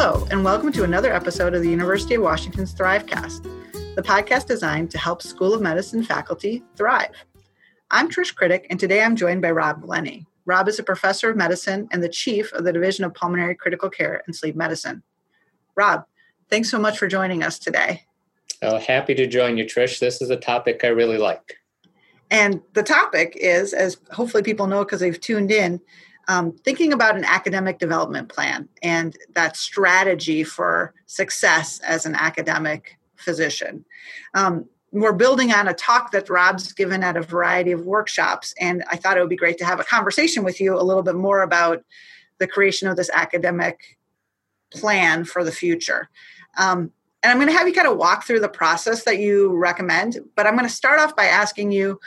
[0.00, 3.42] Hello, and welcome to another episode of the University of Washington's Thrivecast,
[3.96, 7.16] the podcast designed to help School of Medicine faculty thrive.
[7.90, 10.24] I'm Trish Kritek, and today I'm joined by Rob Glenny.
[10.46, 13.90] Rob is a professor of medicine and the chief of the Division of Pulmonary Critical
[13.90, 15.02] Care and Sleep Medicine.
[15.74, 16.04] Rob,
[16.48, 18.04] thanks so much for joining us today.
[18.62, 19.98] Oh, happy to join you, Trish.
[19.98, 21.56] This is a topic I really like.
[22.30, 25.80] And the topic is, as hopefully people know because they've tuned in,
[26.28, 32.98] um, thinking about an academic development plan and that strategy for success as an academic
[33.16, 33.84] physician.
[34.34, 38.84] Um, we're building on a talk that Rob's given at a variety of workshops, and
[38.90, 41.14] I thought it would be great to have a conversation with you a little bit
[41.14, 41.82] more about
[42.38, 43.98] the creation of this academic
[44.70, 46.08] plan for the future.
[46.56, 46.92] Um,
[47.22, 50.18] and I'm going to have you kind of walk through the process that you recommend,
[50.36, 51.98] but I'm going to start off by asking you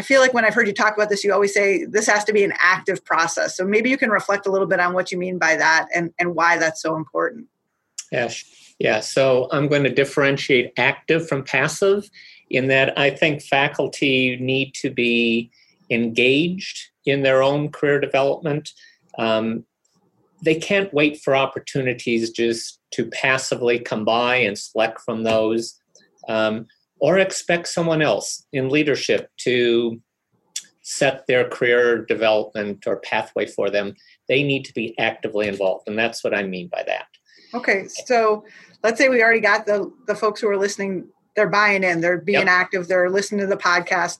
[0.00, 2.24] I feel like when I've heard you talk about this, you always say this has
[2.24, 3.54] to be an active process.
[3.54, 6.10] So maybe you can reflect a little bit on what you mean by that and,
[6.18, 7.48] and why that's so important.
[8.10, 8.32] Yeah,
[8.78, 9.00] yeah.
[9.00, 12.08] So I'm going to differentiate active from passive
[12.48, 15.50] in that I think faculty need to be
[15.90, 18.70] engaged in their own career development.
[19.18, 19.66] Um,
[20.42, 25.78] they can't wait for opportunities just to passively come by and select from those.
[26.26, 26.68] Um,
[27.00, 30.00] or expect someone else in leadership to
[30.82, 33.94] set their career development or pathway for them.
[34.28, 37.06] They need to be actively involved, and that's what I mean by that.
[37.54, 38.44] Okay, so
[38.82, 41.08] let's say we already got the the folks who are listening.
[41.36, 42.00] They're buying in.
[42.00, 42.48] They're being yep.
[42.48, 42.88] active.
[42.88, 44.18] They're listening to the podcast,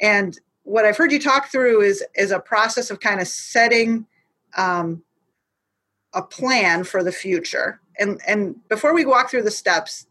[0.00, 4.06] and what I've heard you talk through is is a process of kind of setting
[4.56, 5.02] um,
[6.12, 7.80] a plan for the future.
[7.98, 10.06] And and before we walk through the steps,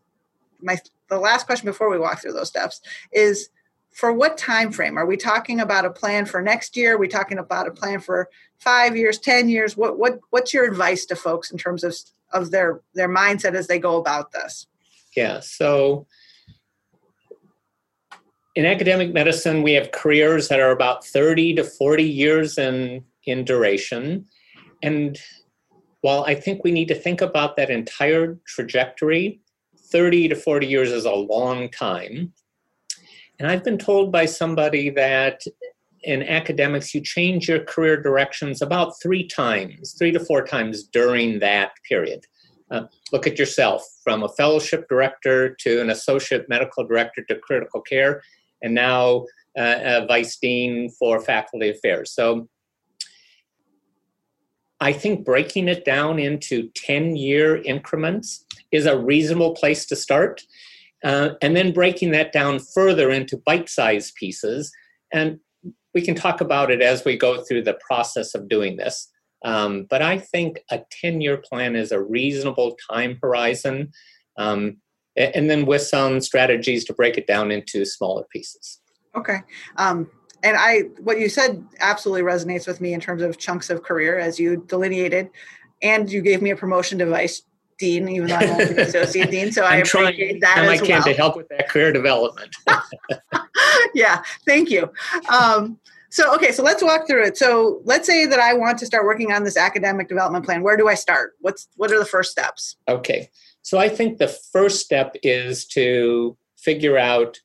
[0.62, 0.78] my
[1.10, 3.50] the last question before we walk through those steps is
[3.96, 4.98] for what time frame?
[4.98, 6.96] Are we talking about a plan for next year?
[6.96, 9.78] Are we talking about a plan for five years ten years?
[9.78, 11.96] What what what's your advice to folks in terms of
[12.34, 14.68] of their their mindset as they go about this?
[15.16, 16.08] Yeah so
[18.56, 23.46] in academic medicine we have careers that are about 30 to 40 years in in
[23.46, 24.26] duration.
[24.84, 25.18] And
[26.02, 29.40] while i think we need to think about that entire trajectory
[29.96, 32.34] 30 to 40 years is a long time.
[33.40, 35.42] And I've been told by somebody that
[36.04, 41.40] in academics, you change your career directions about three times, three to four times during
[41.40, 42.26] that period.
[42.70, 42.82] Uh,
[43.14, 48.22] look at yourself from a fellowship director to an associate medical director to critical care,
[48.62, 49.24] and now
[49.58, 52.12] uh, a vice dean for faculty affairs.
[52.12, 52.50] So
[54.82, 58.45] I think breaking it down into 10 year increments
[58.76, 60.42] is a reasonable place to start.
[61.04, 64.72] Uh, and then breaking that down further into bite sized pieces.
[65.14, 65.40] And
[65.94, 69.12] we can talk about it as we go through the process of doing this.
[69.44, 73.92] Um, but I think a 10 year plan is a reasonable time horizon.
[74.38, 74.78] Um,
[75.16, 78.82] and then with some strategies to break it down into smaller pieces.
[79.16, 79.38] Okay.
[79.78, 80.10] Um,
[80.44, 84.20] and I, what you said absolutely resonates with me in terms of chunks of career
[84.20, 85.30] as you delineated,
[85.82, 87.44] and you gave me a promotion to vice
[87.78, 89.52] dean, even though I'm the associate dean.
[89.52, 91.04] So I appreciate that as I can well.
[91.04, 92.56] to help with that career development.
[93.94, 94.92] yeah, thank you.
[95.30, 97.38] Um, so okay, so let's walk through it.
[97.38, 100.64] So let's say that I want to start working on this academic development plan.
[100.64, 101.34] Where do I start?
[101.40, 102.78] What's what are the first steps?
[102.88, 103.30] Okay,
[103.62, 107.40] so I think the first step is to figure out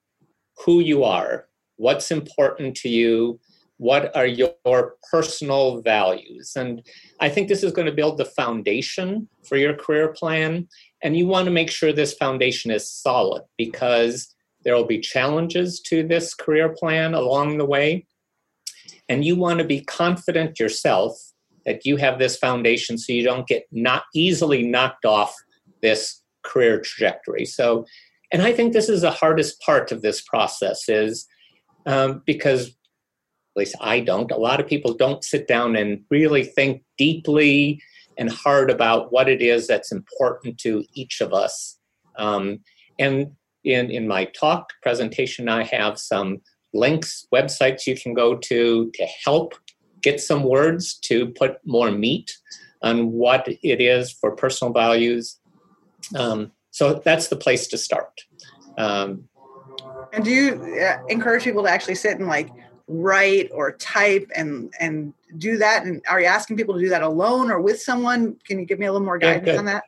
[0.64, 1.47] who you are
[1.80, 3.41] what's important to you
[3.80, 6.52] what are your personal values?
[6.54, 6.86] And
[7.18, 10.68] i think this is going to build the foundation for your career plan.
[11.02, 15.80] And you want to make sure this foundation is solid because there will be challenges
[15.88, 18.06] to this career plan along the way.
[19.08, 21.12] And you want to be confident yourself
[21.64, 25.34] that you have this foundation so you don't get not easily knocked off
[25.80, 27.47] this career trajectory.
[27.47, 27.86] So
[28.32, 31.26] and i think this is the hardest part of this process is
[31.86, 32.76] um, because
[33.56, 34.30] at least I don't.
[34.30, 37.82] A lot of people don't sit down and really think deeply
[38.16, 41.78] and hard about what it is that's important to each of us.
[42.16, 42.60] Um,
[42.98, 43.32] and
[43.64, 46.42] in, in my talk presentation, I have some
[46.72, 49.54] links, websites you can go to to help
[50.02, 52.30] get some words to put more meat
[52.82, 55.38] on what it is for personal values.
[56.14, 58.12] Um, so that's the place to start.
[58.78, 59.28] Um,
[60.12, 62.48] and do you uh, encourage people to actually sit and like
[62.91, 65.84] write or type and and do that?
[65.84, 68.37] And are you asking people to do that alone or with someone?
[68.45, 69.84] Can you give me a little more guidance yeah, on that?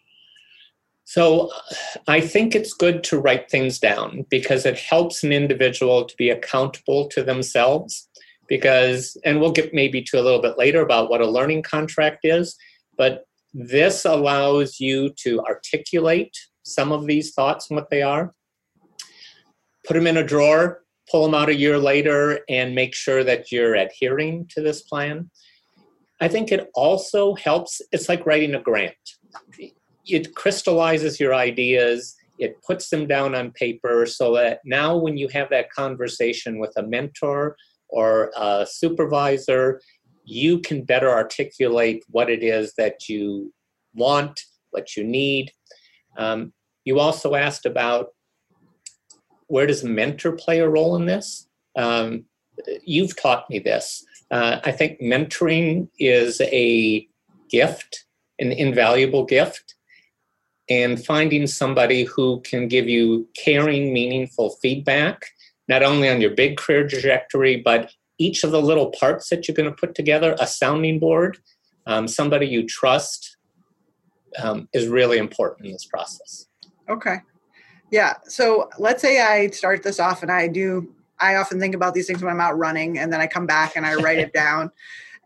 [1.05, 1.51] So
[2.07, 6.31] I think it's good to write things down because it helps an individual to be
[6.31, 8.09] accountable to themselves.
[8.49, 12.21] Because, and we'll get maybe to a little bit later about what a learning contract
[12.25, 12.55] is,
[12.99, 13.25] but
[13.55, 18.35] this allows you to articulate some of these thoughts and what they are,
[19.87, 23.51] put them in a drawer, pull them out a year later, and make sure that
[23.51, 25.31] you're adhering to this plan.
[26.21, 28.95] I think it also helps, it's like writing a grant.
[30.07, 35.29] It crystallizes your ideas, it puts them down on paper so that now when you
[35.29, 37.57] have that conversation with a mentor
[37.89, 39.81] or a supervisor,
[40.25, 43.53] you can better articulate what it is that you
[43.95, 44.41] want,
[44.71, 45.53] what you need.
[46.17, 46.53] Um,
[46.85, 48.09] you also asked about
[49.53, 51.47] where does mentor play a role in this?
[51.77, 52.25] Um,
[52.87, 54.03] you've taught me this.
[54.31, 57.07] Uh, I think mentoring is a
[57.51, 58.07] gift,
[58.39, 59.75] an invaluable gift,
[60.71, 65.27] and finding somebody who can give you caring, meaningful feedback,
[65.69, 69.55] not only on your big career trajectory, but each of the little parts that you're
[69.55, 71.37] going to put together, a sounding board,
[71.87, 73.37] um, somebody you trust,
[74.43, 76.47] um, is really important in this process.
[76.89, 77.17] Okay.
[77.93, 78.15] Yeah.
[78.25, 82.07] So let's say I start this off and I do, I often think about these
[82.07, 84.73] things when I'm out running and then I come back and I write it down.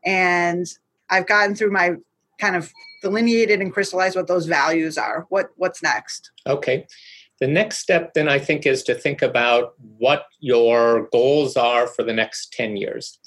[0.04, 0.66] And
[1.08, 1.94] I've gotten through my
[2.38, 2.72] kind of
[3.02, 5.26] delineated and crystallized what those values are.
[5.28, 6.32] What what's next?
[6.44, 6.86] Okay.
[7.38, 12.02] The next step then I think is to think about what your goals are for
[12.02, 13.18] the next 10 years.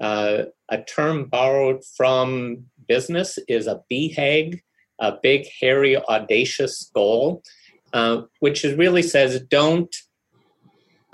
[0.00, 4.60] Uh, a term borrowed from business is a BHAG,
[4.98, 7.42] a big, hairy, audacious goal,
[7.92, 9.94] uh, which really says don't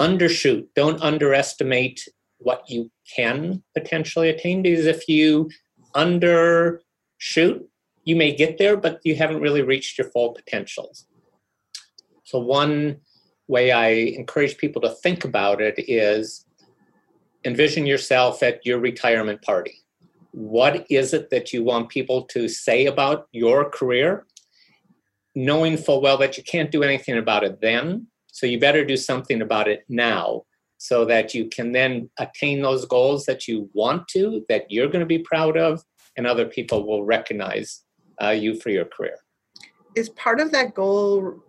[0.01, 2.07] undershoot, don't underestimate
[2.39, 5.51] what you can potentially attain, because if you
[5.95, 7.63] undershoot,
[8.05, 11.07] you may get there, but you haven't really reached your full potentials.
[12.25, 12.99] So, one
[13.49, 16.45] way I encourage people to think about it is
[17.45, 19.83] envision yourself at your retirement party.
[20.33, 24.27] What is it that you want people to say about your career?
[25.37, 28.97] Knowing full well that you can't do anything about it then, so you better do
[28.97, 30.43] something about it now
[30.79, 35.01] so that you can then attain those goals that you want to, that you're going
[35.01, 35.83] to be proud of,
[36.17, 37.85] and other people will recognize
[38.23, 39.17] uh, you for your career.
[39.95, 41.43] Is part of that goal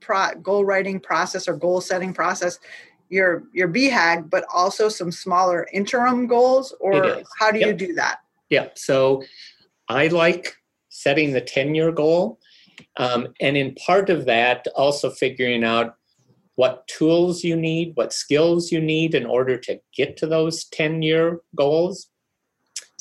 [0.00, 2.58] pro- goal writing process or goal setting process
[3.10, 7.68] your your BHAG, but also some smaller interim goals, or how do yep.
[7.68, 8.20] you do that?
[8.50, 9.22] Yeah, so
[9.88, 10.56] I like
[10.88, 12.38] setting the ten year goal,
[12.96, 15.96] um, and in part of that, also figuring out
[16.56, 21.02] what tools you need, what skills you need in order to get to those 10
[21.02, 22.08] year goals.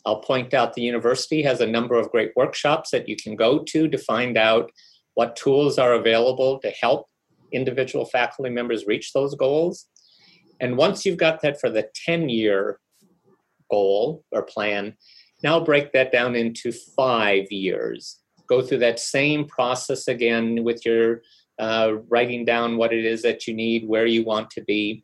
[0.06, 3.60] I'll point out the university has a number of great workshops that you can go
[3.60, 4.72] to to find out
[5.14, 7.08] what tools are available to help
[7.52, 9.88] individual faculty members reach those goals.
[10.60, 12.80] And once you've got that for the 10 year
[13.70, 14.96] goal or plan,
[15.44, 18.23] now break that down into five years.
[18.54, 21.24] Go through that same process again with your
[21.58, 25.04] uh, writing down what it is that you need, where you want to be.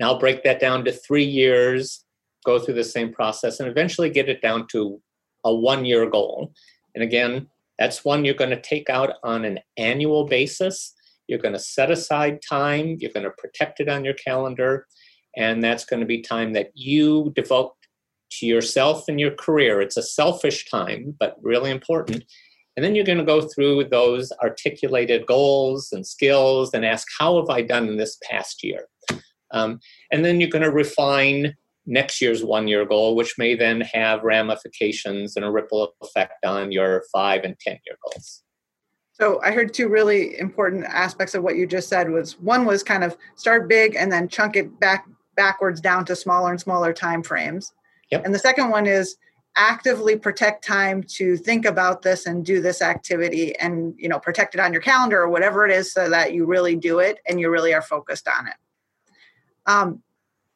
[0.00, 2.06] Now break that down to three years,
[2.46, 5.02] go through the same process, and eventually get it down to
[5.44, 6.54] a one year goal.
[6.94, 7.46] And again,
[7.78, 10.94] that's one you're going to take out on an annual basis.
[11.26, 14.86] You're going to set aside time, you're going to protect it on your calendar,
[15.36, 17.72] and that's going to be time that you devote
[18.38, 19.80] to yourself and your career.
[19.80, 22.24] It's a selfish time, but really important.
[22.76, 27.36] And then you're going to go through those articulated goals and skills and ask, How
[27.36, 28.88] have I done in this past year?
[29.52, 29.78] Um,
[30.10, 31.54] and then you're going to refine
[31.86, 36.72] next year's one year goal, which may then have ramifications and a ripple effect on
[36.72, 38.42] your five and 10 year goals.
[39.12, 42.82] So I heard two really important aspects of what you just said was one was
[42.82, 46.92] kind of start big and then chunk it back backwards down to smaller and smaller
[46.92, 47.72] time frames.
[48.14, 48.24] Yep.
[48.24, 49.16] And the second one is
[49.56, 54.54] actively protect time to think about this and do this activity and you know protect
[54.54, 57.38] it on your calendar or whatever it is so that you really do it and
[57.40, 58.54] you really are focused on it.
[59.66, 60.02] Um,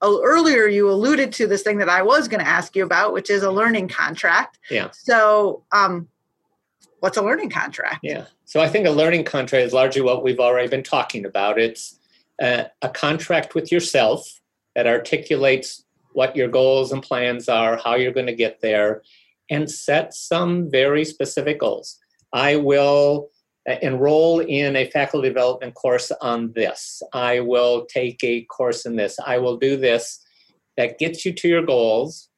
[0.03, 3.31] earlier you alluded to this thing that I was going to ask you about, which
[3.31, 4.59] is a learning contract.
[4.71, 4.91] Yeah.
[4.93, 6.09] So, um,
[7.01, 8.01] what's a learning contract?
[8.03, 8.27] Yeah.
[8.45, 11.59] So I think a learning contract is largely what we've already been talking about.
[11.59, 11.99] It's
[12.41, 14.41] a, a contract with yourself
[14.75, 15.85] that articulates
[16.19, 19.03] what your goals and plans are, how you're going to get there,
[19.51, 21.97] and set some very specific goals.
[22.33, 23.29] I will
[23.71, 27.01] uh, enroll in a faculty development course on this.
[27.13, 29.17] I will take a course in this.
[29.25, 30.19] I will do this.
[30.77, 32.31] That gets you to your goals.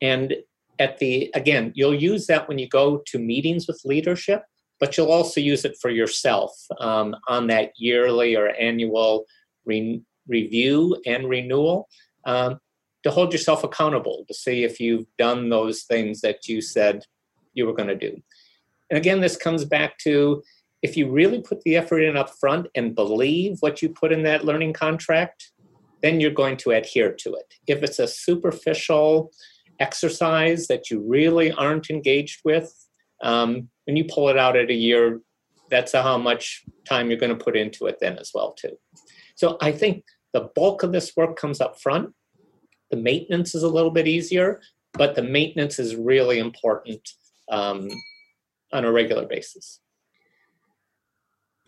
[0.00, 0.36] And
[0.78, 4.44] at the, again, you'll use that when you go to meetings with leadership,
[4.78, 9.24] but you'll also use it for yourself um, on that yearly or annual
[9.64, 11.88] re- review and renewal
[12.26, 12.60] um,
[13.06, 17.04] to hold yourself accountable, to see if you've done those things that you said
[17.54, 18.20] you were going to do.
[18.90, 20.42] And again, this comes back to
[20.82, 24.24] if you really put the effort in up front and believe what you put in
[24.24, 25.52] that learning contract,
[26.02, 27.54] then you're going to adhere to it.
[27.68, 29.30] If it's a superficial
[29.78, 32.74] exercise that you really aren't engaged with,
[33.22, 35.20] um, when you pull it out at a year,
[35.70, 38.76] that's how much time you're going to put into it then as well too.
[39.36, 42.12] So I think the bulk of this work comes up front.
[42.90, 44.60] The maintenance is a little bit easier,
[44.92, 47.08] but the maintenance is really important
[47.50, 47.88] um,
[48.72, 49.80] on a regular basis.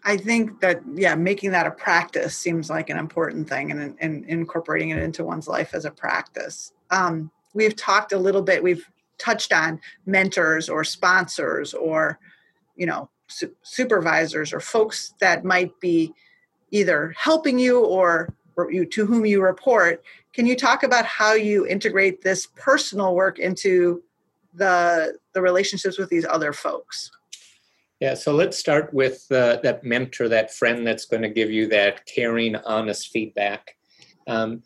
[0.04, 4.24] I think that yeah, making that a practice seems like an important thing, and, and
[4.26, 6.72] incorporating it into one's life as a practice.
[6.90, 8.62] Um, we've talked a little bit.
[8.62, 12.18] We've touched on mentors or sponsors or
[12.76, 16.14] you know su- supervisors or folks that might be
[16.70, 20.02] either helping you or, or you to whom you report.
[20.34, 24.02] Can you talk about how you integrate this personal work into
[24.54, 27.10] the the relationships with these other folks?
[28.00, 31.66] Yeah, so let's start with uh, that mentor, that friend that's going to give you
[31.68, 33.74] that caring, honest feedback.
[34.28, 34.62] Um,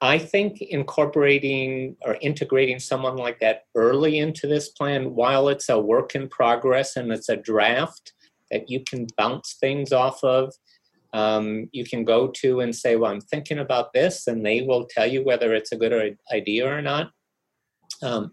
[0.00, 5.78] I think incorporating or integrating someone like that early into this plan, while it's a
[5.78, 8.12] work in progress and it's a draft
[8.50, 10.52] that you can bounce things off of,
[11.16, 14.86] um, you can go to and say, Well, I'm thinking about this, and they will
[14.86, 17.10] tell you whether it's a good idea or not.
[18.02, 18.32] Um,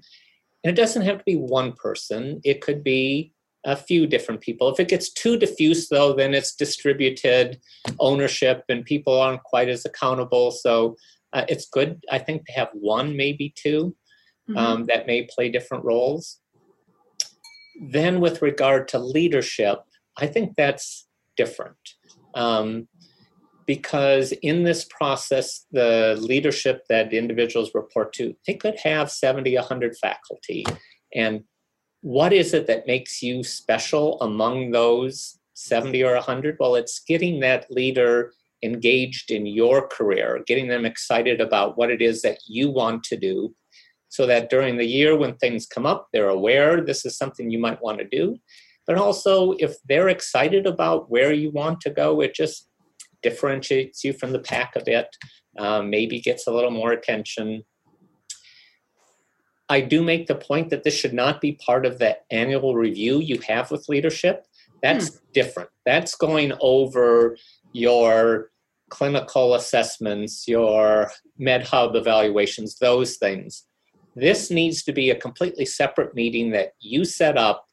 [0.64, 3.32] and it doesn't have to be one person, it could be
[3.66, 4.70] a few different people.
[4.70, 7.62] If it gets too diffuse, though, then it's distributed
[8.00, 10.52] ownership and people aren't quite as accountable.
[10.52, 10.98] So
[11.32, 13.96] uh, it's good, I think, to have one, maybe 2
[14.50, 14.58] mm-hmm.
[14.58, 16.42] um, that may play different roles.
[17.90, 19.80] Then, with regard to leadership,
[20.18, 21.78] I think that's different.
[22.36, 22.88] Um,
[23.66, 29.98] because in this process, the leadership that individuals report to, they could have 70, 100
[29.98, 30.66] faculty.
[31.16, 31.44] And
[32.02, 36.58] what is it that makes you special among those 70 or 100?
[36.60, 42.02] Well, it's getting that leader engaged in your career, getting them excited about what it
[42.02, 43.54] is that you want to do,
[44.10, 47.60] so that during the year when things come up, they're aware this is something you
[47.60, 48.38] might want to do.
[48.86, 52.68] But also, if they're excited about where you want to go, it just
[53.22, 55.08] differentiates you from the pack a bit,
[55.58, 57.64] um, maybe gets a little more attention.
[59.70, 63.20] I do make the point that this should not be part of the annual review
[63.20, 64.46] you have with leadership.
[64.82, 65.16] That's hmm.
[65.34, 65.70] different.
[65.86, 67.38] That's going over
[67.72, 68.52] your
[68.90, 71.10] clinical assessments, your
[71.40, 73.66] MedHub evaluations, those things.
[74.16, 77.66] This needs to be a completely separate meeting that you set up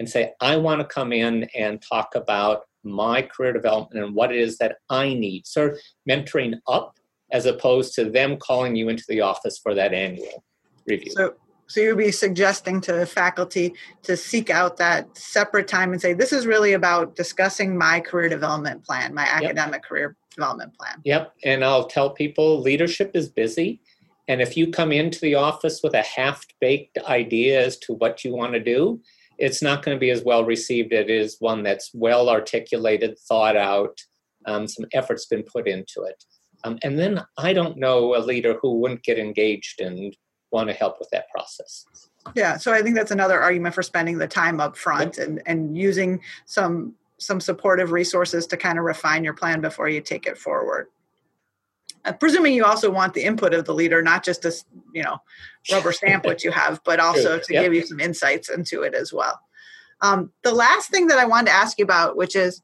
[0.00, 4.32] and say, I want to come in and talk about my career development and what
[4.32, 5.46] it is that I need.
[5.46, 5.74] So
[6.08, 6.96] mentoring up
[7.30, 10.42] as opposed to them calling you into the office for that annual
[10.88, 11.12] review.
[11.12, 11.34] So
[11.68, 16.32] so you'd be suggesting to faculty to seek out that separate time and say, this
[16.32, 19.82] is really about discussing my career development plan, my academic yep.
[19.84, 20.96] career development plan.
[21.04, 21.32] Yep.
[21.44, 23.80] And I'll tell people leadership is busy.
[24.26, 28.24] And if you come into the office with a half baked idea as to what
[28.24, 29.00] you want to do,
[29.40, 33.56] it's not going to be as well received it is one that's well articulated, thought
[33.56, 33.98] out,
[34.46, 36.22] um, some effort's been put into it.
[36.62, 40.14] Um, and then I don't know a leader who wouldn't get engaged and
[40.52, 41.86] want to help with that process.
[42.34, 45.76] Yeah, so I think that's another argument for spending the time up front and, and
[45.76, 50.38] using some some supportive resources to kind of refine your plan before you take it
[50.38, 50.86] forward.
[52.04, 54.52] Uh, presuming you also want the input of the leader, not just a
[54.92, 55.18] you know
[55.70, 57.64] rubber stamp what you have, but also to yep.
[57.64, 59.38] give you some insights into it as well.
[60.00, 62.62] Um, the last thing that I wanted to ask you about, which is,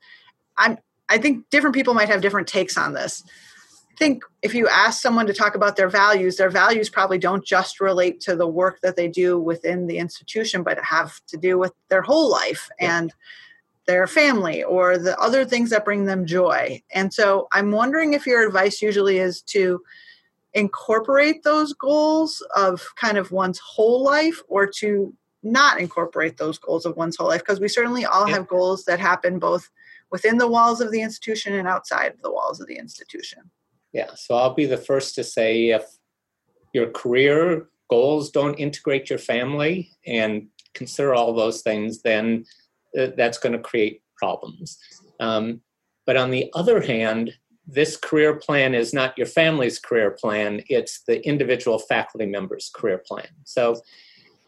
[0.57, 0.79] I'm
[1.09, 3.23] I think different people might have different takes on this
[3.97, 7.47] I think if you ask someone to talk about their values, their values probably don't
[7.47, 11.57] just relate to the work that they do within the institution, but have to do
[11.57, 13.15] with their whole life and
[13.87, 16.83] their family or the other things that bring them joy.
[16.93, 19.81] And so I'm wondering if your advice usually is to
[20.55, 26.85] incorporate those goals of kind of one's whole life or to not incorporate those goals
[26.85, 29.69] of one's whole life because we certainly all have goals that happen both
[30.11, 33.51] within the walls of the institution and outside of the walls of the institution.
[33.93, 35.85] Yeah, so I'll be the first to say if
[36.73, 42.45] your career goals don't integrate your family and consider all those things, then
[43.17, 44.79] that's going to create problems.
[45.21, 45.61] Um,
[46.07, 47.35] but on the other hand,
[47.67, 53.03] this career plan is not your family's career plan, it's the individual faculty member's career
[53.07, 53.29] plan.
[53.45, 53.81] So,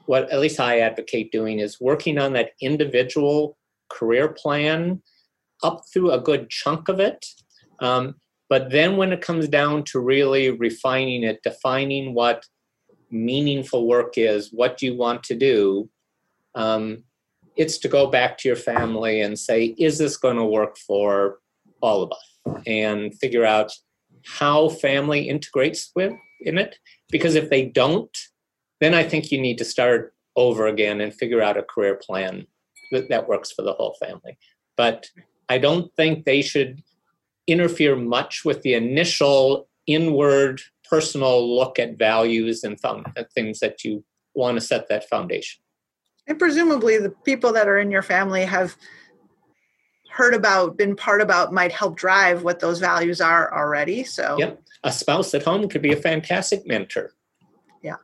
[0.07, 3.59] what at least I advocate doing is working on that individual
[3.91, 5.03] career plan
[5.63, 7.27] up through a good chunk of it.
[7.81, 8.15] Um,
[8.49, 12.47] but then when it comes down to really refining it, defining what
[13.11, 15.91] meaningful work is, what you want to do,
[16.55, 17.05] Um,
[17.59, 21.41] it's to go back to your family and say, is this going to work for
[21.83, 22.63] all of us?
[22.67, 23.73] And figure out
[24.25, 26.79] how family integrates with in it.
[27.11, 28.17] Because if they don't,
[28.81, 32.47] then I think you need to start over again and figure out a career plan
[32.93, 34.39] that, that works for the whole family.
[34.77, 35.09] But
[35.49, 36.83] I don't think they should
[37.49, 44.05] interfere much with the initial inward personal look at values and found, things that you
[44.35, 45.61] want to set that foundation.
[46.29, 48.77] And presumably, the people that are in your family have
[50.11, 54.05] heard about, been part about, might help drive what those values are already.
[54.05, 57.15] So, yep, a spouse at home could be a fantastic mentor.
[57.83, 57.97] Yeah,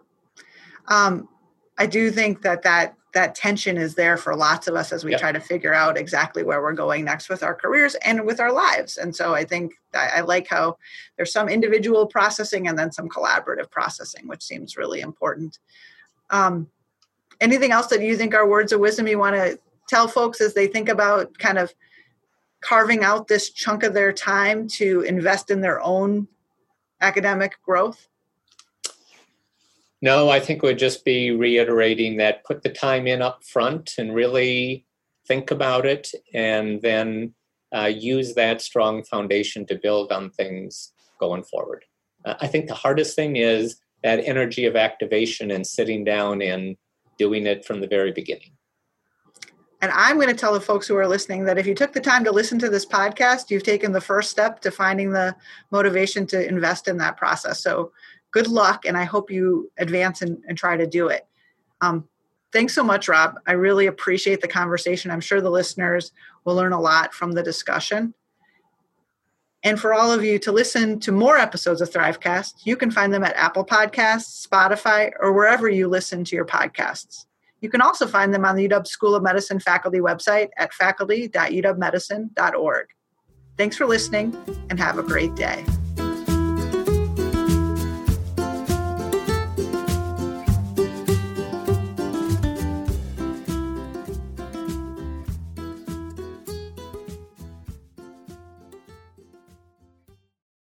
[0.88, 1.28] um,
[1.76, 5.12] I do think that that that tension is there for lots of us as we
[5.12, 5.21] yep.
[5.21, 8.52] try to figure out exactly where we're going next with our careers and with our
[8.52, 8.97] lives.
[8.97, 10.78] And so I think I like how
[11.16, 15.61] there's some individual processing and then some collaborative processing, which seems really important.
[16.31, 16.69] Um,
[17.41, 20.55] anything else that you think are words of wisdom you want to tell folks as
[20.55, 21.73] they think about kind of
[22.61, 26.26] carving out this chunk of their time to invest in their own
[27.00, 28.09] academic growth?
[30.00, 34.14] No, I think would just be reiterating that put the time in up front and
[34.14, 34.85] really
[35.26, 37.35] think about it and then
[37.75, 41.85] uh, use that strong foundation to build on things going forward.
[42.25, 46.76] Uh, I think the hardest thing is that energy of activation and sitting down and
[47.18, 48.52] doing it from the very beginning.
[49.80, 52.00] And I'm going to tell the folks who are listening that if you took the
[52.00, 55.37] time to listen to this podcast, you've taken the first step to finding the
[55.71, 57.62] motivation to invest in that process.
[57.62, 57.92] So
[58.30, 61.26] good luck, and I hope you advance and, and try to do it.
[61.83, 62.09] Um,
[62.50, 63.35] thanks so much, Rob.
[63.47, 65.11] I really appreciate the conversation.
[65.11, 66.12] I'm sure the listeners
[66.44, 68.14] will learn a lot from the discussion.
[69.64, 73.14] And for all of you to listen to more episodes of Thrivecast, you can find
[73.14, 77.25] them at Apple Podcasts, Spotify, or wherever you listen to your podcasts.
[77.62, 82.86] You can also find them on the UW School of Medicine faculty website at faculty.uwmedicine.org.
[83.56, 84.36] Thanks for listening
[84.69, 85.65] and have a great day.